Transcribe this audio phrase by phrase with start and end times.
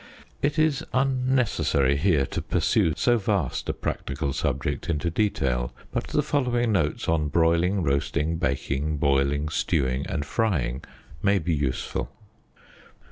[0.41, 6.23] It is unnecessary here to pursue so vast a practical subject into detail; but the
[6.23, 10.83] following notes on broiling, roasting, baking, boiling, stewing and frying
[11.21, 12.11] may be useful.